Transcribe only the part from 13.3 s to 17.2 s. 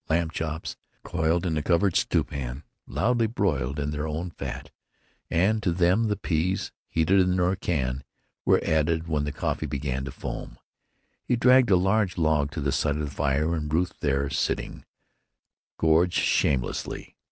and Ruth, there sitting, gorged shamelessly.